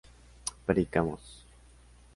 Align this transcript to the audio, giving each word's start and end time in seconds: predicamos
predicamos 0.65 1.45